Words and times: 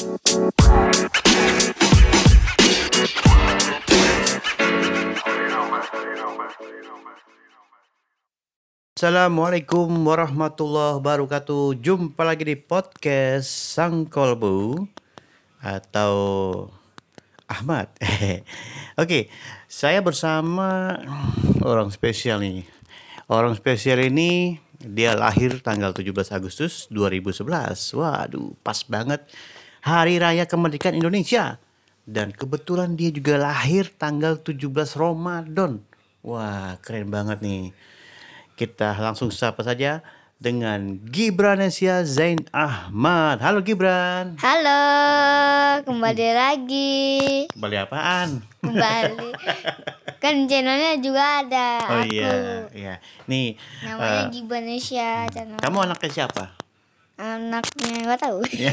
Assalamualaikum 0.00 0.16
warahmatullahi 9.92 10.96
wabarakatuh. 10.96 11.84
Jumpa 11.84 12.24
lagi 12.24 12.48
di 12.48 12.56
podcast 12.56 13.52
Sang 13.52 14.08
Kolbu 14.08 14.88
atau 15.60 16.14
Ahmad. 17.44 17.92
Oke, 19.04 19.28
saya 19.68 20.00
bersama 20.00 20.96
orang 21.60 21.92
spesial 21.92 22.40
nih. 22.40 22.64
Orang 23.28 23.52
spesial 23.52 24.00
ini 24.00 24.64
dia 24.80 25.12
lahir 25.12 25.60
tanggal 25.60 25.92
17 25.92 26.32
Agustus 26.32 26.88
2011. 26.88 27.44
Waduh, 28.00 28.56
pas 28.64 28.80
banget 28.88 29.28
Hari 29.80 30.20
Raya 30.20 30.44
Kemerdekaan 30.44 30.92
Indonesia. 30.92 31.56
Dan 32.04 32.36
kebetulan 32.36 32.98
dia 33.00 33.08
juga 33.08 33.40
lahir 33.40 33.88
tanggal 33.96 34.36
17 34.36 34.68
Ramadan. 34.98 35.80
Wah, 36.20 36.76
keren 36.84 37.08
banget 37.08 37.40
nih. 37.40 37.72
Kita 38.60 38.92
langsung 39.00 39.32
sapa 39.32 39.64
saja 39.64 40.04
dengan 40.36 41.00
Gibranesia 41.08 42.04
Zain 42.04 42.44
Ahmad. 42.52 43.40
Halo 43.40 43.64
Gibran. 43.64 44.36
Halo, 44.36 44.84
kembali 45.88 46.28
lagi. 46.36 47.00
Kembali 47.56 47.76
apaan? 47.80 48.44
Kembali. 48.60 49.28
kan 50.22 50.44
channelnya 50.44 51.00
juga 51.00 51.40
ada. 51.40 51.68
Oh 51.88 52.00
aku. 52.04 52.12
iya, 52.12 52.32
iya. 52.76 52.94
Nih, 53.24 53.56
Namanya 53.80 54.28
eh, 54.28 54.32
Gibanesha 54.32 55.24
channel. 55.32 55.56
kamu 55.56 55.76
anaknya 55.88 56.10
siapa? 56.12 56.59
Anaknya 57.20 58.00
nggak 58.00 58.20
tahu. 58.22 58.40
Ya. 58.48 58.72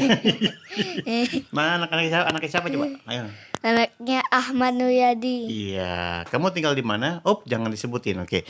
Mana 1.54 1.84
anak-anak 1.84 2.04
siapa? 2.08 2.24
Anaknya 2.32 2.48
siapa 2.48 2.66
coba? 2.66 2.86
Ayo. 3.04 3.28
Anaknya 3.60 4.24
Ahmad 4.28 4.72
Nuryadi. 4.72 5.52
Iya, 5.74 6.24
kamu 6.26 6.48
tinggal 6.50 6.72
di 6.72 6.80
mana? 6.80 7.20
Oh, 7.22 7.44
jangan 7.44 7.68
disebutin, 7.68 8.16
oke. 8.18 8.46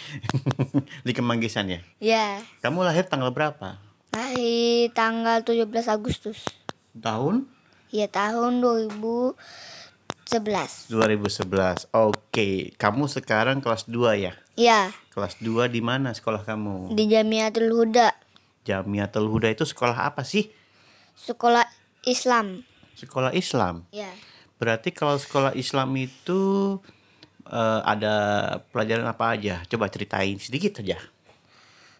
di 1.06 1.12
Kemanggisan 1.12 1.66
ya. 1.66 1.80
Ya, 1.98 2.26
Kamu 2.60 2.86
lahir 2.86 3.04
tanggal 3.04 3.32
berapa? 3.32 3.82
lahir 4.08 4.91
tanggal 4.92 5.42
17 5.42 5.66
Agustus. 5.88 6.46
Tahun? 6.94 7.48
Ya, 7.88 8.06
tahun 8.06 8.60
2011. 8.60 9.34
2011. 10.91 11.88
Oke, 11.91 12.48
kamu 12.74 13.04
sekarang 13.06 13.58
kelas 13.58 13.86
2 13.86 14.14
ya? 14.20 14.32
Ya, 14.54 14.91
Kelas 15.08 15.38
2 15.38 15.66
di 15.66 15.80
mana 15.80 16.10
sekolah 16.10 16.42
kamu? 16.42 16.92
di 16.92 17.06
Jamiatul 17.06 17.70
Huda, 17.70 18.10
Jamiatul 18.69 19.33
Huda 19.33 19.48
itu 19.48 19.64
sekolah 19.64 20.12
apa 20.12 20.20
sih? 20.28 20.52
sekolah 21.19 21.66
Islam. 22.06 22.62
Sekolah 22.94 23.34
Islam. 23.34 23.88
Ya. 23.91 24.10
Berarti 24.58 24.94
kalau 24.94 25.19
sekolah 25.19 25.55
Islam 25.58 25.94
itu 25.98 26.77
eh, 27.47 27.80
ada 27.83 28.14
pelajaran 28.70 29.06
apa 29.06 29.34
aja? 29.34 29.62
Coba 29.66 29.91
ceritain 29.91 30.38
sedikit 30.38 30.78
aja. 30.83 30.98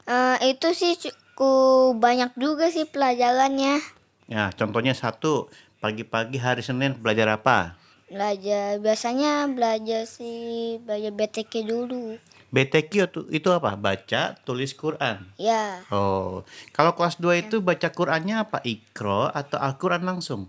Eh, 0.09 0.37
itu 0.55 0.69
sih 0.73 0.95
cukup 0.97 1.99
banyak 1.99 2.35
juga 2.39 2.71
sih 2.71 2.87
pelajarannya. 2.87 3.83
Ya, 4.29 4.53
contohnya 4.53 4.93
satu, 4.93 5.49
pagi-pagi 5.81 6.37
hari 6.37 6.61
Senin 6.61 6.97
belajar 7.01 7.33
apa? 7.33 7.79
Belajar 8.09 8.81
biasanya 8.81 9.45
belajar 9.53 10.09
sih 10.09 10.81
belajar 10.81 11.13
BTK 11.13 11.53
dulu. 11.69 12.17
BTQ 12.49 12.93
itu, 13.05 13.21
itu 13.29 13.49
apa? 13.53 13.77
Baca, 13.77 14.37
tulis 14.43 14.73
Quran. 14.73 15.29
Ya, 15.37 15.85
Oh, 15.93 16.49
kalau 16.73 16.97
kelas 16.97 17.21
2 17.21 17.45
itu 17.45 17.61
baca 17.61 17.93
Qurannya 17.93 18.41
apa? 18.41 18.65
Ikro 18.65 19.29
atau 19.29 19.61
Al-Quran 19.61 20.05
langsung? 20.05 20.49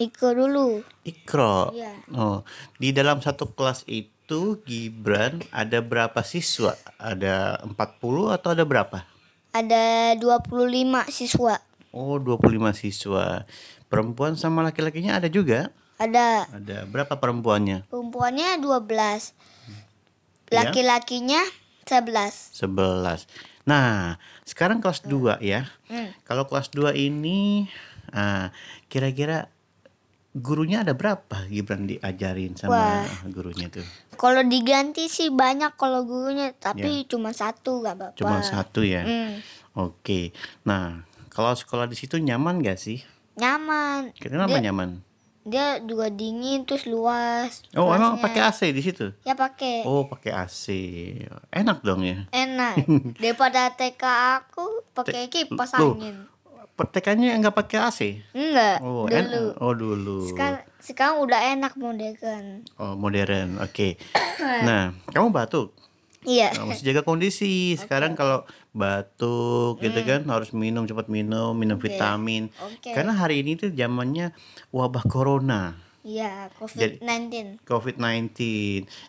ikut 0.00 0.32
dulu. 0.32 0.80
Ikro. 1.04 1.76
Iya. 1.76 1.92
Oh, 2.16 2.40
di 2.80 2.88
dalam 2.88 3.20
satu 3.20 3.52
kelas 3.52 3.84
itu 3.84 4.56
Gibran 4.64 5.44
ada 5.52 5.84
berapa 5.84 6.24
siswa? 6.24 6.72
Ada 6.96 7.60
40 7.68 8.32
atau 8.32 8.48
ada 8.48 8.64
berapa? 8.64 9.04
Ada 9.52 10.16
25 10.16 11.04
siswa. 11.12 11.60
Oh, 11.92 12.16
25 12.16 12.72
siswa. 12.72 13.44
Perempuan 13.92 14.40
sama 14.40 14.64
laki-lakinya 14.64 15.20
ada 15.20 15.28
juga? 15.28 15.68
Ada 16.00 16.48
Ada 16.48 16.88
berapa 16.88 17.20
perempuannya? 17.20 17.84
perempuannya 17.92 18.56
12. 18.56 19.36
Ya. 20.50 20.66
Laki-lakinya 20.66 21.42
11. 21.86 22.54
11. 22.58 23.26
Nah, 23.66 24.18
sekarang 24.42 24.82
kelas 24.82 25.06
2 25.06 25.38
ya. 25.38 25.70
Hmm. 25.86 26.10
Kalau 26.26 26.50
kelas 26.50 26.74
2 26.74 26.90
ini 26.94 27.70
ah, 28.10 28.50
kira-kira 28.90 29.46
gurunya 30.30 30.86
ada 30.86 30.94
berapa 30.94 31.46
Gibran 31.50 31.90
diajarin 31.90 32.54
sama 32.54 33.02
Wah. 33.02 33.30
gurunya 33.30 33.66
tuh? 33.66 33.82
Kalau 34.14 34.42
diganti 34.46 35.10
sih 35.10 35.30
banyak 35.30 35.74
kalau 35.74 36.06
gurunya, 36.06 36.54
tapi 36.54 37.06
cuma 37.10 37.34
satu 37.34 37.82
gak 37.82 37.94
apa-apa. 37.98 38.14
Ya. 38.14 38.18
Cuma 38.18 38.36
satu 38.42 38.80
ya. 38.86 39.02
Hmm. 39.02 39.38
Oke. 39.74 40.34
Nah, 40.66 41.06
kalau 41.30 41.54
sekolah 41.54 41.86
di 41.86 41.96
situ 41.98 42.18
nyaman 42.18 42.62
gak 42.62 42.78
sih? 42.78 43.02
Nyaman. 43.38 44.12
Kenapa 44.18 44.58
Dia- 44.58 44.70
nyaman? 44.70 45.02
Dia 45.40 45.80
juga 45.80 46.12
dingin 46.12 46.68
terus 46.68 46.84
luas. 46.84 47.64
Oh, 47.72 47.88
emang 47.96 48.20
Kelasnya. 48.20 48.24
pakai 48.28 48.40
AC 48.44 48.60
di 48.76 48.82
situ? 48.84 49.06
Ya 49.24 49.32
pakai. 49.32 49.88
Oh, 49.88 50.04
pakai 50.04 50.36
AC. 50.36 50.64
Enak 51.48 51.80
dong 51.80 52.04
ya. 52.04 52.28
Enak. 52.28 52.84
Daripada 53.22 53.72
TK 53.72 54.02
aku 54.36 54.84
pakai 54.92 55.32
kipas 55.32 55.72
Loh. 55.80 55.96
angin. 55.96 56.28
Pertekannya 56.76 57.36
nggak 57.40 57.56
pakai 57.56 57.78
AC? 57.80 58.00
Enggak. 58.36 58.84
Oh, 58.84 59.08
dulu. 59.08 59.16
enak. 59.16 59.60
Oh, 59.64 59.72
dulu. 59.72 60.18
Sekarang 60.28 60.60
sekarang 60.80 61.16
udah 61.24 61.40
enak 61.56 61.72
modern. 61.76 62.44
Oh, 62.76 62.92
modern. 62.96 63.56
Oke. 63.64 63.96
Nah, 64.40 64.96
kamu 65.12 65.36
batuk. 65.36 65.76
Iya. 66.24 66.52
Nah, 66.56 66.76
jaga 66.76 67.00
kondisi. 67.00 67.76
Sekarang 67.76 68.12
kalau 68.16 68.44
batuk 68.72 69.78
gitu 69.78 70.00
kan 70.02 70.22
harus 70.24 70.50
minum 70.50 70.84
cepat 70.84 71.06
minum, 71.06 71.52
minum 71.52 71.74
Hmm. 71.74 71.82
Oke. 71.82 71.90
vitamin. 71.92 72.42
Oke. 72.62 72.90
Karena 72.90 73.12
hari 73.12 73.40
ini 73.40 73.54
tuh 73.54 73.70
zamannya 73.70 74.30
wabah 74.70 75.04
corona, 75.04 75.74
Iya, 76.00 76.48
COVID-19. 76.56 77.60
COVID-19. 77.62 78.32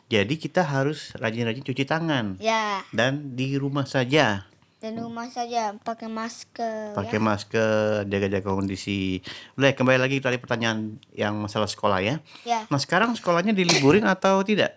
Jadi 0.05 0.33
kita 0.35 0.61
harus 0.61 1.15
rajin-rajin 1.15 1.63
cuci 1.63 1.83
tangan 1.83 2.35
Ya, 2.37 2.83
dan 2.91 3.31
di 3.31 3.55
rumah 3.55 3.85
saja. 3.85 4.43
dan 4.77 4.97
rumah 4.97 5.29
saja 5.29 5.77
pakai 5.77 6.09
masker 6.09 6.91
Pakai 6.91 7.15
ya. 7.15 7.23
masker, 7.23 7.77
jaga-jaga 8.03 8.49
kondisi. 8.49 9.21
Boleh 9.53 9.71
kembali 9.71 10.01
lagi 10.01 10.17
tadi 10.17 10.35
pertanyaan 10.35 10.97
yang 11.13 11.37
masalah 11.37 11.69
sekolah 11.69 12.01
ya. 12.01 12.17
Ya. 12.41 12.65
Nah, 12.65 12.75
sekarang 12.75 13.13
sekolahnya 13.13 13.53
diliburin 13.53 14.03
atau 14.03 14.41
tidak? 14.41 14.73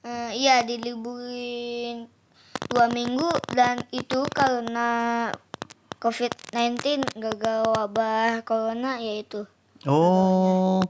Eh, 0.00 0.32
iya 0.34 0.64
diliburin 0.64 2.08
dua 2.74 2.90
minggu 2.90 3.24
dan 3.48 3.86
itu 3.90 4.26
karena 4.28 5.30
COVID-19 5.96 6.82
gagal 7.14 7.60
wabah 7.66 8.42
corona 8.42 8.98
yaitu 8.98 9.46
Oh, 9.84 10.80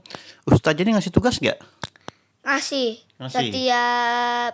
Ustaznya 0.43 0.89
ngasih 0.89 1.11
tugas 1.11 1.37
nggak? 1.37 1.59
ngasih 2.41 3.03
Ngasih. 3.17 3.37
setiap 3.51 4.53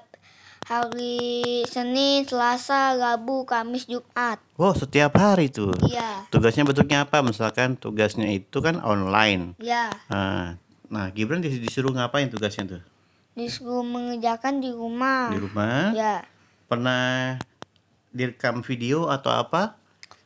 hari 0.63 1.21
Senin, 1.65 2.23
Selasa, 2.23 2.95
Rabu, 2.95 3.43
Kamis, 3.43 3.85
Jumat. 3.85 4.41
Wow, 4.55 4.73
setiap 4.73 5.13
hari 5.13 5.49
tuh. 5.49 5.75
Iya, 5.83 6.25
Tugasnya 6.29 6.63
bentuknya 6.63 7.03
apa? 7.03 7.21
Misalkan 7.21 7.75
tugasnya 7.75 8.29
itu 8.29 8.61
kan 8.61 8.79
online. 8.79 9.53
ya. 9.57 9.93
Nah, 10.07 10.55
nah 10.87 11.11
Gibran 11.11 11.41
dis- 11.41 11.59
disuruh 11.59 11.91
ngapain 11.91 12.25
tugasnya 12.25 12.79
tuh? 12.79 12.81
Disuruh 13.33 13.83
mengerjakan 13.83 14.57
di 14.57 14.71
rumah. 14.71 15.29
Di 15.29 15.37
rumah? 15.37 15.91
Ya, 15.93 16.25
Pernah 16.71 17.35
direkam 18.15 18.63
video 18.63 19.11
atau 19.11 19.35
apa? 19.35 19.75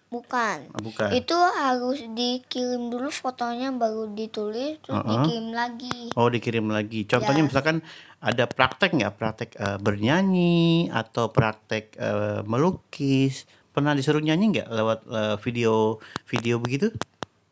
bukan. 0.05 0.71
Ah, 0.71 0.79
bukan. 0.79 1.09
Itu 1.11 1.35
harus 1.35 1.99
dikirim 2.15 2.87
dulu 2.87 3.11
fotonya 3.11 3.73
baru 3.75 4.07
ditulis 4.15 4.79
terus 4.79 4.95
Uh-uh. 4.95 5.11
dikirim 5.11 5.51
lagi. 5.51 5.97
Oh, 6.15 6.31
dikirim 6.31 6.71
lagi. 6.71 7.03
Contohnya 7.03 7.43
Ya. 7.43 7.47
misalkan 7.51 7.77
ada 8.23 8.47
praktek 8.47 8.95
nggak? 8.95 9.13
Praktek 9.19 9.49
eh, 9.59 9.75
bernyanyi 9.75 10.87
atau 10.87 11.27
praktek 11.27 11.99
eh, 11.99 12.39
melukis. 12.47 13.43
Pernah 13.75 13.91
disuruh 13.91 14.23
nyanyi 14.23 14.55
nggak 14.55 14.69
lewat 14.71 14.99
eh, 15.03 15.35
video 15.43 15.99
video 16.31 16.63
begitu? 16.63 16.95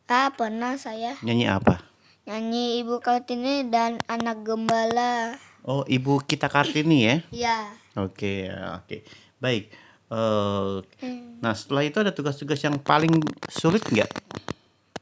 Ah, 0.07 0.31
pernah 0.31 0.77
saya 0.79 1.19
Nyanyi 1.19 1.49
apa? 1.49 1.83
nyanyi 2.23 2.79
Ibu 2.79 3.03
Kartini 3.03 3.67
dan 3.67 3.99
anak 4.07 4.47
gembala. 4.47 5.35
Oh, 5.63 5.87
Ibu 5.87 6.19
kita 6.21 6.51
Kartini 6.51 6.99
ya. 7.01 7.15
Ya. 7.31 7.57
Oke, 7.95 8.51
ya, 8.51 8.77
oke. 8.77 9.07
Baik. 9.39 9.71
Eh, 10.11 10.73
Hmm. 10.99 11.39
nah, 11.39 11.55
setelah 11.55 11.81
itu 11.81 11.97
ada 11.97 12.11
tugas-tugas 12.11 12.59
yang 12.59 12.75
paling 12.77 13.09
sulit 13.47 13.81
nggak? 13.81 14.11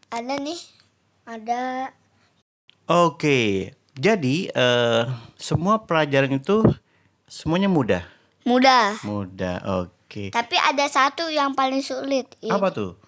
Ada 0.07 0.37
nih. 0.37 0.61
Ada 1.23 1.91
Oke. 2.87 3.71
Jadi 3.91 4.47
eh 4.47 5.03
semua 5.35 5.83
pelajaran 5.83 6.31
itu 6.31 6.63
semuanya 7.25 7.67
mudah. 7.67 8.03
mudah. 8.43 8.99
Mudah. 9.03 9.83
Oke. 9.83 10.29
Tapi 10.29 10.55
ada 10.55 10.85
satu 10.87 11.27
yang 11.27 11.55
paling 11.55 11.79
sulit. 11.79 12.27
Apa 12.47 12.71
tuh? 12.71 12.99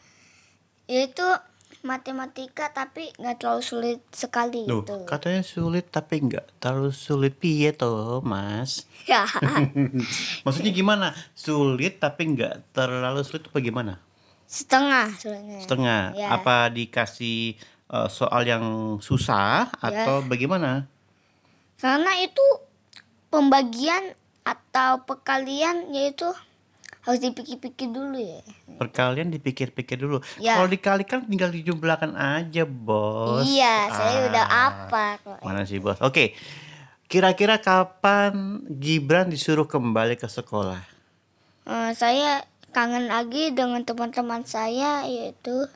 Yaitu 0.87 1.23
matematika 1.83 2.71
tapi 2.71 3.11
nggak 3.19 3.35
terlalu 3.37 3.61
sulit 3.61 3.99
sekali 4.09 4.63
Duh, 4.63 4.81
gitu. 4.81 5.03
katanya 5.03 5.43
sulit 5.43 5.91
tapi 5.91 6.23
nggak 6.23 6.57
terlalu 6.57 6.89
sulit 6.89 7.35
piye 7.35 7.75
toh, 7.75 8.23
Mas? 8.23 8.87
Ya, 9.11 9.27
Maksudnya 10.47 10.71
gimana? 10.71 11.11
Sulit 11.35 11.99
tapi 11.99 12.31
nggak 12.31 12.71
terlalu 12.71 13.19
sulit 13.21 13.43
apa 13.45 13.59
gimana? 13.59 13.93
setengah 14.43 15.09
sulitnya. 15.17 15.59
Setengah. 15.59 16.01
Ya. 16.13 16.29
Apa 16.37 16.69
dikasih 16.69 17.57
eh, 17.89 18.07
soal 18.07 18.45
yang 18.45 18.63
susah 19.01 19.65
Ya. 19.81 20.05
atau 20.05 20.21
bagaimana? 20.23 20.85
Karena 21.81 22.15
itu 22.21 22.45
pembagian 23.27 24.13
atau 24.45 25.01
perkalian 25.03 25.89
yaitu 25.89 26.29
harus 27.03 27.19
dipikir-pikir 27.19 27.87
dulu 27.87 28.15
ya. 28.15 28.39
Perkalian 28.73 29.27
dipikir-pikir 29.27 29.95
dulu. 29.97 30.19
Ya. 30.37 30.55
Kalau 30.55 30.67
dikalikan 30.67 31.23
tinggal 31.23 31.51
dijumlahkan 31.51 32.15
aja, 32.15 32.63
Bos. 32.63 33.43
Iya, 33.43 33.91
saya 33.91 34.17
udah 34.25 34.45
Ah, 34.45 34.71
apa. 34.87 35.05
Mana 35.41 35.63
sih, 35.63 35.77
Bos? 35.77 35.99
Oke. 35.99 36.31
Kira-kira 37.05 37.59
kapan 37.59 38.63
Gibran 38.73 39.27
disuruh 39.27 39.67
kembali 39.67 40.15
ke 40.15 40.25
sekolah? 40.25 40.79
Eh, 41.63 41.91
saya 41.93 42.41
kangen 42.71 43.05
lagi 43.05 43.51
dengan 43.51 43.83
teman-teman 43.83 44.41
saya 44.41 45.05
yaitu 45.05 45.69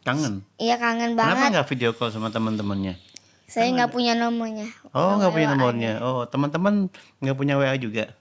Kangen. 0.00 0.46
iya 0.56 0.76
kangen 0.76 1.12
Kenapa 1.12 1.28
banget. 1.34 1.50
nggak 1.52 1.68
video 1.68 1.90
call 1.92 2.08
sama 2.08 2.30
teman-temannya? 2.30 2.96
Saya 3.44 3.66
nggak 3.68 3.90
punya 3.90 4.14
nomornya. 4.14 4.70
Oh, 4.94 5.18
nggak 5.18 5.32
punya 5.34 5.48
nomornya. 5.50 5.92
Oh, 6.00 6.22
teman-teman 6.24 6.86
nggak 7.18 7.36
punya 7.36 7.58
WA 7.58 7.74
juga. 7.74 8.14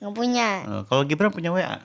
Nggak 0.00 0.14
punya. 0.16 0.48
Oh, 0.64 0.82
kalau 0.88 1.02
Gibran 1.04 1.28
punya 1.30 1.52
WA? 1.52 1.76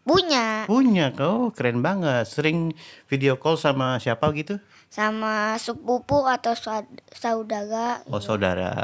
Punya 0.00 0.64
Punya. 0.66 1.14
Oh, 1.22 1.54
keren 1.54 1.80
banget. 1.80 2.26
Sering 2.26 2.74
video 3.06 3.38
call 3.38 3.54
sama 3.54 3.96
siapa 3.96 4.26
gitu? 4.34 4.58
sama 4.90 5.54
sepupu 5.54 6.26
atau 6.26 6.50
saud- 6.50 6.98
saudara. 7.14 8.02
Oh, 8.10 8.18
saudara. 8.18 8.74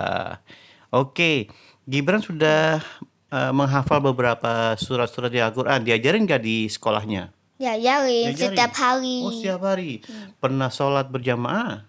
Oke. 0.95 1.51
Gibran 1.83 2.23
sudah 2.23 2.79
eh, 3.27 3.51
menghafal 3.51 3.99
beberapa 3.99 4.79
surat-surat 4.79 5.35
di 5.35 5.43
Al-Qur'an. 5.43 5.83
Diajarin 5.83 6.23
nggak 6.23 6.39
di 6.39 6.71
sekolahnya? 6.71 7.35
Diajarin 7.59 8.31
Diajarin? 8.31 8.55
setiap 8.55 8.73
hari. 8.79 9.19
Oh, 9.27 9.35
setiap 9.35 9.67
hari. 9.67 9.99
Pernah 10.39 10.71
sholat 10.71 11.11
berjamaah? 11.11 11.83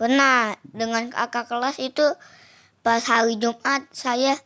Pernah 0.00 0.56
dengan 0.64 1.12
kakak 1.12 1.52
kelas 1.52 1.76
itu 1.76 2.06
pas 2.80 3.04
hari 3.04 3.36
Jumat 3.36 3.84
saya 3.92 4.38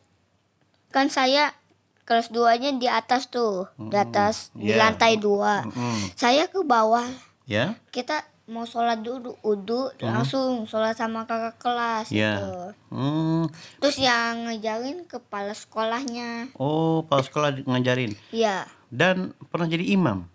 kan 0.91 1.07
saya 1.07 1.55
kelas 2.03 2.29
2-nya 2.29 2.75
di 2.75 2.87
atas 2.87 3.27
tuh, 3.27 3.71
di 3.77 3.95
atas 3.95 4.51
di 4.53 4.69
Iya. 4.69 4.83
lantai 4.83 5.17
dua. 5.17 5.63
Mm-mm. 5.63 6.13
Saya 6.13 6.47
ke 6.47 6.61
bawah. 6.61 7.07
Ya? 7.45 7.79
Kita 7.89 8.21
mau 8.45 8.65
sholat 8.65 9.01
dulu, 9.01 9.39
udu 9.41 9.95
langsung 9.99 10.67
sholat 10.67 10.93
sama 10.93 11.25
kakak 11.25 11.57
kelas 11.57 12.07
Iya. 12.09 12.33
gitu. 12.37 12.55
Hmm. 12.91 13.43
Terus 13.79 13.97
yang 13.99 14.45
ngejarin 14.45 15.05
kepala 15.05 15.53
sekolahnya. 15.53 16.51
Oh, 16.55 17.03
pas 17.03 17.23
sekolah 17.23 17.53
di- 17.53 17.65
ngajarin. 17.65 18.13
Iya, 18.29 18.67
Dan 18.89 19.31
pernah 19.47 19.67
jadi 19.67 19.87
imam? 19.89 20.27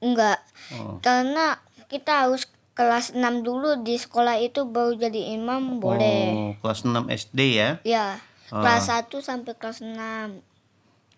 enggak. 0.00 0.40
Oh. 0.72 0.96
Karena 0.98 1.60
kita 1.86 2.24
harus 2.24 2.48
kelas 2.72 3.12
6 3.12 3.44
dulu 3.44 3.76
di 3.78 3.94
sekolah 3.94 4.40
itu 4.40 4.64
baru 4.64 4.96
jadi 4.96 5.36
imam 5.36 5.76
boleh. 5.76 6.22
Oh, 6.32 6.52
kelas 6.58 6.82
6 6.82 7.04
SD 7.06 7.40
ya? 7.52 7.70
Ya, 7.84 8.16
Ah. 8.50 8.62
kelas 8.62 8.86
1 8.90 9.18
sampai 9.20 9.52
kelas 9.54 9.78
6. 9.82 10.42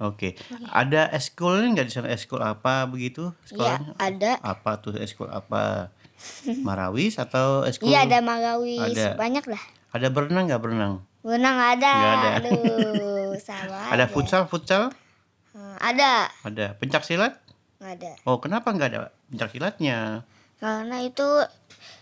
Oke. 0.00 0.34
Ada 0.68 1.08
eskulnya 1.14 1.72
nggak 1.72 1.86
di 1.86 1.92
sana? 1.92 2.08
Eskul 2.10 2.42
apa 2.42 2.84
begitu? 2.84 3.30
Ya, 3.52 3.78
Sekolahnya? 3.78 3.92
ada. 3.96 4.32
Apa 4.42 4.70
tuh 4.78 4.98
eskul 4.98 5.30
apa? 5.30 5.94
Marawis 6.66 7.16
atau 7.16 7.62
eskul? 7.62 7.86
Iya, 7.88 8.06
ada 8.06 8.18
marawis. 8.18 8.98
Ada. 8.98 9.14
Banyak 9.14 9.44
lah. 9.46 9.62
Ada 9.92 10.08
berenang 10.08 10.48
nggak 10.50 10.62
berenang? 10.62 10.92
Berenang 11.22 11.54
ada. 11.54 11.92
Ada. 11.94 12.28
Aduh, 12.42 13.32
sama 13.46 13.94
Ada 13.94 14.04
aja. 14.04 14.12
futsal, 14.12 14.42
futsal? 14.50 14.90
Hmm, 15.54 15.76
ada. 15.78 16.26
Ada. 16.42 16.74
Pencak 16.76 17.06
silat? 17.06 17.38
Ada. 17.78 18.18
Oh, 18.24 18.38
kenapa 18.38 18.70
nggak 18.70 18.88
ada 18.90 19.00
pencak 19.30 19.54
silatnya? 19.54 20.26
Karena 20.58 21.02
itu 21.02 21.26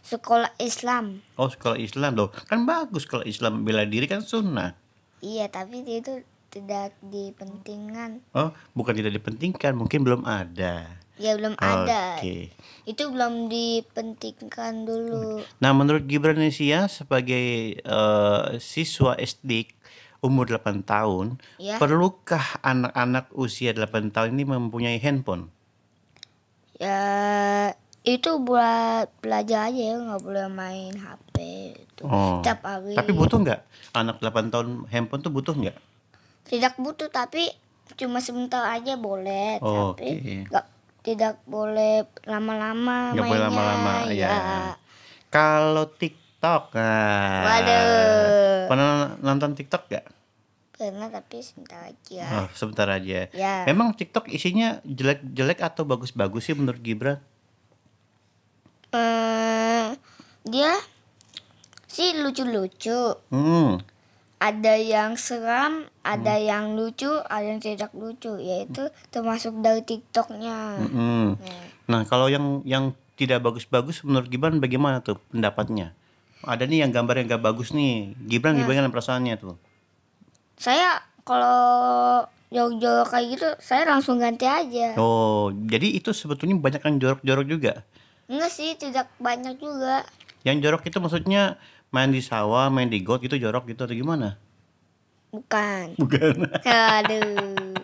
sekolah 0.05 0.53
Islam. 0.57 1.21
Oh, 1.37 1.49
sekolah 1.49 1.77
Islam 1.77 2.17
loh. 2.17 2.29
Kan 2.49 2.65
bagus 2.65 3.05
kalau 3.05 3.25
Islam 3.25 3.65
bela 3.65 3.85
diri 3.85 4.05
kan 4.05 4.21
sunnah. 4.21 4.77
Iya, 5.21 5.53
tapi 5.53 5.85
itu 5.85 6.25
tidak 6.51 6.97
dipentingkan. 7.05 8.25
Oh, 8.35 8.51
bukan 8.75 8.97
tidak 8.99 9.15
dipentingkan, 9.15 9.73
mungkin 9.79 10.03
belum 10.03 10.27
ada. 10.27 10.99
Ya 11.21 11.37
belum 11.37 11.55
ada. 11.61 12.17
Oke. 12.17 12.49
Itu 12.89 13.13
belum 13.13 13.53
dipentingkan 13.53 14.89
dulu. 14.89 15.45
Nah, 15.61 15.71
menurut 15.77 16.09
Gibran 16.09 16.41
Indonesia 16.41 16.89
sebagai 16.89 17.77
eh, 17.77 18.43
siswa 18.57 19.15
SD 19.21 19.69
umur 20.25 20.49
8 20.49 20.81
tahun, 20.85 21.37
Ya. 21.61 21.77
perlukah 21.77 22.61
anak-anak 22.65 23.33
usia 23.37 23.77
8 23.77 24.13
tahun 24.13 24.37
ini 24.37 24.45
mempunyai 24.49 24.97
handphone? 25.01 25.53
Ya 26.81 27.77
itu 28.01 28.31
buat 28.41 29.13
belajar 29.21 29.69
aja 29.69 29.81
ya, 29.93 29.95
nggak 30.01 30.23
boleh 30.25 30.49
main 30.49 30.97
HP 30.97 31.37
itu. 31.77 32.03
Oh. 32.09 32.41
Setiap 32.41 32.65
hari. 32.65 32.97
Tapi 32.97 33.13
butuh 33.13 33.39
nggak 33.45 33.61
anak 33.93 34.17
8 34.25 34.53
tahun 34.53 34.69
handphone 34.89 35.21
tuh 35.21 35.33
butuh 35.33 35.53
nggak? 35.53 35.77
Tidak 36.49 36.75
butuh 36.81 37.13
tapi 37.13 37.53
cuma 38.01 38.25
sebentar 38.25 38.65
aja 38.73 38.97
boleh. 38.97 39.61
Oh, 39.61 39.93
tapi 39.93 40.49
nggak 40.49 40.67
tidak 41.01 41.41
boleh 41.49 42.05
lama-lama 42.29 43.17
Nggak 43.17 43.25
boleh 43.25 43.43
lama-lama, 43.49 43.93
ya. 44.13 44.29
ya. 44.29 44.39
Kalau 45.29 45.89
TikTok, 45.93 46.75
nah, 46.75 47.45
Waduh. 47.47 48.67
pernah 48.67 48.89
nonton 49.21 49.53
TikTok 49.57 49.83
nggak? 49.93 50.07
Pernah 50.81 51.13
tapi 51.13 51.45
sebentar 51.45 51.85
aja. 51.85 52.25
Oh, 52.41 52.49
sebentar 52.57 52.89
aja. 52.89 53.29
Ya. 53.37 53.69
Memang 53.69 53.93
TikTok 53.93 54.33
isinya 54.33 54.81
jelek-jelek 54.89 55.61
atau 55.61 55.85
bagus-bagus 55.85 56.49
sih 56.49 56.57
menurut 56.57 56.81
Gibran? 56.81 57.21
Eh, 58.91 59.87
dia 60.47 60.73
sih 61.87 62.15
lucu-lucu. 62.19 63.15
Hmm. 63.31 63.79
Ada 64.41 64.81
yang 64.81 65.21
seram, 65.21 65.85
ada 66.01 66.41
yang 66.41 66.73
lucu, 66.73 67.13
ada 67.29 67.45
yang 67.45 67.61
tidak 67.61 67.93
lucu, 67.93 68.41
yaitu 68.41 68.89
termasuk 69.13 69.53
dari 69.61 69.85
TikToknya. 69.85 70.81
Mm-mm. 70.81 71.37
Nah, 71.37 71.65
Nah, 71.91 72.03
kalau 72.09 72.31
yang 72.33 72.65
yang 72.65 72.97
tidak 73.21 73.45
bagus-bagus 73.45 74.01
menurut 74.01 74.33
Gibran 74.33 74.63
bagaimana 74.63 75.05
tuh 75.05 75.21
pendapatnya? 75.29 75.93
Ada 76.41 76.65
nih 76.65 76.89
yang 76.89 76.95
gambar 76.95 77.21
yang 77.21 77.27
gak 77.37 77.45
bagus 77.45 77.77
nih. 77.77 78.17
Gibran 78.17 78.57
Nah. 78.57 78.65
gimana 78.65 78.89
perasaannya 78.89 79.37
tuh? 79.37 79.57
saya 80.61 81.01
kalau 81.25 82.21
jorok-jorok 82.53 83.09
kayak 83.09 83.27
gitu, 83.33 83.49
saya 83.65 83.89
langsung 83.89 84.21
ganti 84.21 84.45
aja. 84.45 84.93
Oh, 85.01 85.49
jadi 85.53 85.89
itu 85.97 86.13
sebetulnya 86.13 86.53
banyak 86.61 86.85
yang 86.85 86.97
jorok-jorok 87.01 87.47
juga. 87.49 87.73
Enggak 88.31 88.55
sih, 88.55 88.79
tidak 88.79 89.11
banyak 89.19 89.59
juga. 89.59 90.07
Yang 90.47 90.57
jorok 90.63 90.83
itu 90.87 90.97
maksudnya 91.03 91.59
main 91.91 92.15
di 92.15 92.23
sawah, 92.23 92.71
main 92.71 92.87
di 92.87 93.03
got 93.03 93.27
itu 93.27 93.35
jorok 93.35 93.67
gitu 93.67 93.91
atau 93.91 93.97
gimana? 93.99 94.39
Bukan. 95.35 95.99
Bukan. 95.99 96.47
Aduh. 96.63 97.75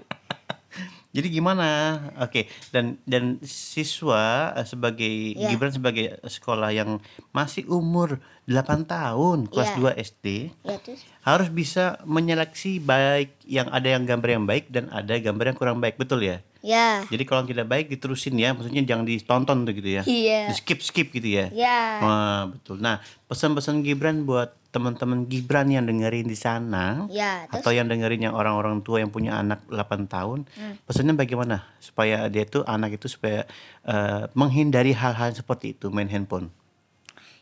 Jadi 1.16 1.32
gimana? 1.32 1.96
Oke, 2.20 2.44
dan 2.68 3.00
dan 3.08 3.40
siswa 3.40 4.52
eh, 4.52 4.68
sebagai 4.68 5.14
Ya. 5.32 5.48
Gibran 5.48 5.72
sebagai 5.72 6.20
sekolah 6.20 6.76
yang 6.76 7.00
masih 7.32 7.64
umur 7.72 8.20
8 8.44 8.84
tahun, 8.84 9.48
kelas 9.48 9.72
Ya. 9.72 9.96
2 9.96 9.96
SD, 9.96 10.26
Ya 10.60 10.76
terus. 10.76 11.00
harus 11.24 11.48
bisa 11.48 11.96
menyeleksi 12.04 12.78
baik 12.78 13.32
yang 13.48 13.72
ada 13.72 13.88
yang 13.96 14.04
gambar 14.04 14.28
yang 14.28 14.44
baik 14.44 14.68
dan 14.68 14.92
ada 14.92 15.16
gambar 15.16 15.50
yang 15.50 15.58
kurang 15.58 15.78
baik, 15.80 15.96
betul 15.96 16.20
ya? 16.20 16.44
Ya. 16.60 17.06
Jadi 17.06 17.22
kalau 17.24 17.46
tidak 17.46 17.70
baik 17.70 17.86
diterusin 17.88 18.36
ya, 18.36 18.50
maksudnya 18.50 18.82
jangan 18.82 19.06
ditonton 19.06 19.62
tuh 19.64 19.72
gitu 19.72 19.90
ya. 19.98 20.02
Iya. 20.02 20.50
Di 20.50 20.54
skip 20.58 20.82
skip 20.82 21.14
gitu 21.14 21.26
ya. 21.30 21.46
Ya. 21.54 21.80
Wah, 22.02 22.42
betul. 22.50 22.82
Nah, 22.82 22.98
pesan-pesan 23.30 23.86
Gibran 23.86 24.26
buat 24.26 24.50
teman-teman 24.76 25.24
Gibran 25.24 25.66
yang 25.66 25.82
dengerin 25.82 26.24
di 26.24 26.36
sana 26.36 27.08
Ya, 27.08 27.48
terus 27.48 27.64
atau 27.64 27.72
yang 27.72 27.88
dengerin 27.88 28.20
yang 28.22 28.36
orang-orang 28.36 28.80
tua 28.80 29.00
yang 29.00 29.08
punya 29.08 29.40
anak 29.40 29.64
8 29.66 30.04
tahun, 30.04 30.44
Hmm. 30.52 30.76
pesannya 30.84 31.16
bagaimana 31.16 31.64
supaya 31.78 32.28
dia 32.28 32.44
tuh 32.44 32.60
anak 32.62 32.94
itu 32.94 33.08
supaya 33.08 33.48
eh, 33.82 34.28
menghindari 34.32 34.92
hal-hal 34.92 35.32
seperti 35.32 35.72
itu 35.72 35.88
main 35.88 36.06
handphone. 36.06 36.52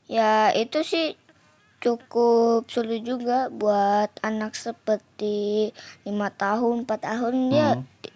ya 0.04 0.52
itu 0.52 0.84
sih 0.84 1.16
cukup 1.80 2.64
sulit 2.66 3.02
juga 3.02 3.48
buat 3.48 4.12
anak 4.20 4.52
seperti 4.54 5.72
lima 6.02 6.28
tahun, 6.30 6.84
4 6.84 7.00
tahun 7.02 7.34
dia 7.48 7.68
Hmm. 7.74 7.84
ti- 7.98 8.14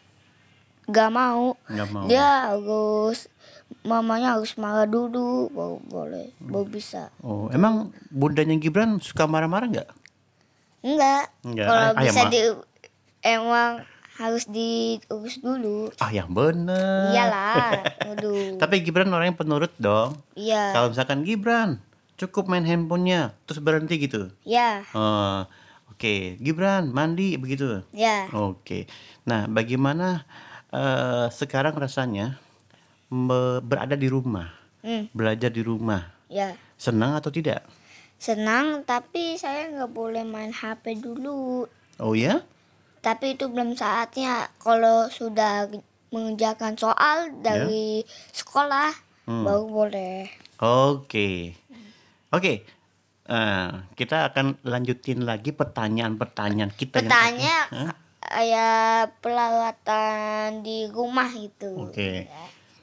gak 0.87 1.11
mau. 1.11 1.57
Nggak 1.67 1.89
mau. 1.91 2.05
Dia 2.07 2.27
harus 2.49 3.29
mamanya 3.87 4.39
harus 4.39 4.55
marah 4.59 4.85
dulu 4.85 5.49
baru 5.51 5.77
boleh, 5.87 6.27
baru 6.41 6.67
bisa. 6.67 7.11
Oh, 7.23 7.49
emang 7.51 7.95
bundanya 8.11 8.55
Gibran 8.59 8.99
suka 8.99 9.25
marah-marah 9.25 9.69
nggak? 9.71 9.89
Enggak. 10.83 11.25
Enggak, 11.43 11.67
Kalau 11.67 11.83
ayam 11.95 12.03
bisa 12.03 12.21
mah. 12.23 12.31
di 12.31 12.41
emang 13.23 13.71
harus 14.19 14.45
diurus 14.51 15.37
dulu. 15.39 15.95
Ah, 16.03 16.11
yang 16.11 16.31
bener. 16.35 17.15
Iyalah. 17.15 17.71
Aduh. 18.15 18.59
Tapi 18.59 18.83
Gibran 18.83 19.11
orang 19.15 19.31
yang 19.35 19.39
penurut 19.39 19.71
dong. 19.79 20.19
Iya. 20.35 20.75
Kalau 20.75 20.91
misalkan 20.91 21.23
Gibran 21.23 21.79
cukup 22.19 22.51
main 22.51 22.67
handphonenya 22.67 23.31
terus 23.47 23.63
berhenti 23.63 23.95
gitu. 24.03 24.31
Ya. 24.43 24.83
Oh, 24.91 25.47
Oke, 25.99 26.39
Gibran 26.39 26.95
mandi 26.95 27.35
begitu. 27.35 27.83
Ya. 27.91 28.31
Oke. 28.31 28.87
Nah, 29.27 29.51
bagaimana 29.51 30.23
eh, 30.71 31.27
sekarang 31.35 31.75
rasanya 31.75 32.39
berada 33.09 33.97
di 33.97 34.07
rumah, 34.07 34.53
Hmm. 34.81 35.09
belajar 35.11 35.49
di 35.49 35.61
rumah? 35.61 36.13
Ya. 36.29 36.55
Senang 36.77 37.17
atau 37.17 37.33
tidak? 37.33 37.65
Senang 38.19 38.83
tapi 38.83 39.35
saya 39.35 39.69
nggak 39.69 39.91
boleh 39.91 40.23
main 40.23 40.51
HP 40.51 40.99
dulu. 40.99 41.65
Oh 41.99 42.15
ya? 42.15 42.45
Tapi 43.01 43.35
itu 43.35 43.49
belum 43.49 43.75
saatnya. 43.75 44.51
Kalau 44.59 45.09
sudah 45.09 45.71
mengerjakan 46.11 46.75
soal 46.75 47.31
dari 47.39 48.03
sekolah 48.31 48.93
Hmm. 49.25 49.45
baru 49.45 49.65
boleh. 49.67 50.29
Oke. 50.59 51.55
Oke. 52.29 52.65
Eh, 53.25 53.71
kita 53.95 54.33
akan 54.33 54.57
lanjutin 54.65 55.23
lagi 55.23 55.53
pertanyaan-pertanyaan 55.53 56.73
kita 56.73 56.99
yang 56.99 57.13
Bertanya 57.13 57.57
Hah? 57.69 57.93
kayak 58.19 59.21
perawatan 59.21 60.65
di 60.65 60.89
rumah 60.89 61.29
gitu. 61.31 61.89
Oke. 61.89 62.25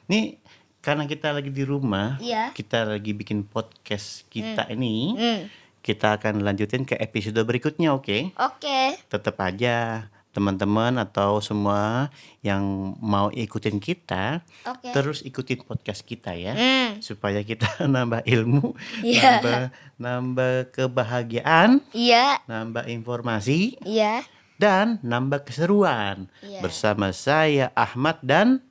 Nih 0.06 0.38
karena 0.78 1.02
kita 1.04 1.34
lagi 1.34 1.50
di 1.50 1.66
rumah, 1.66 2.14
Iya. 2.22 2.54
kita 2.54 2.86
lagi 2.86 3.10
bikin 3.10 3.42
podcast 3.42 4.22
kita 4.30 4.70
ini, 4.70 5.18
Hmm. 5.18 5.40
kita 5.82 6.14
akan 6.14 6.46
lanjutin 6.46 6.86
ke 6.86 6.94
episode 6.94 7.42
berikutnya, 7.42 7.90
oke? 7.90 8.30
Oke. 8.38 8.94
Tetap 9.10 9.34
aja 9.42 10.06
teman-teman 10.30 11.00
atau 11.00 11.40
semua 11.40 12.12
yang 12.38 12.62
mau 13.00 13.32
ikutin 13.32 13.80
kita, 13.80 14.44
Oke. 14.62 14.92
terus 14.92 15.24
ikutin 15.24 15.64
podcast 15.64 16.04
kita 16.04 16.36
ya. 16.36 16.54
Hmm. 16.54 17.00
Supaya 17.02 17.42
kita 17.42 17.66
nambah 17.90 18.22
ilmu, 18.22 18.76
Iya. 19.02 19.42
nambah 19.42 19.60
nambah 19.98 20.52
kebahagiaan, 20.70 21.82
Iya. 21.90 22.46
nambah 22.46 22.86
informasi 22.86 23.80
Iya. 23.82 24.22
dan 24.54 25.00
nambah 25.02 25.42
keseruan. 25.42 26.30
Iya. 26.44 26.60
Bersama 26.62 27.10
saya 27.10 27.72
Ahmad 27.74 28.22
dan 28.22 28.62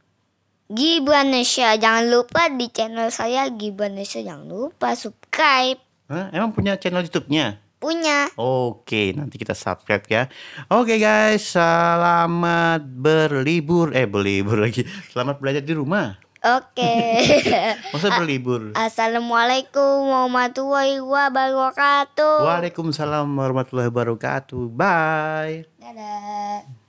Gibanesha, 0.65 1.77
jangan 1.77 2.09
lupa 2.09 2.49
di 2.49 2.65
channel 2.73 3.13
saya 3.13 3.53
Gibanesha, 3.53 4.25
jangan 4.25 4.49
lupa 4.49 4.97
subscribe. 4.97 5.77
Hah, 6.09 6.33
emang 6.33 6.57
punya 6.57 6.73
channel 6.81 7.05
YouTube-nya? 7.05 7.61
Punya. 7.77 8.33
Oke, 8.33 9.13
nanti 9.13 9.37
kita 9.37 9.53
subscribe 9.53 10.01
ya. 10.09 10.25
Oke 10.73 10.97
guys, 10.97 11.53
selamat 11.53 12.81
berlibur. 12.81 13.93
Eh, 13.93 14.09
berlibur 14.09 14.57
lagi. 14.57 14.81
Selamat 15.13 15.37
belajar 15.37 15.61
di 15.61 15.77
rumah. 15.77 16.17
Oke. 16.41 16.93
Masa 17.93 18.17
berlibur? 18.17 18.73
Assalamualaikum 18.73 20.09
warahmatullahi 20.09 20.97
wabarakatuh. 20.97 22.41
Waalaikumsalam 22.41 23.29
warahmatullahi 23.37 23.93
wabarakatuh. 23.93 24.65
Bye. 24.73 25.69
Dadah. 25.77 26.85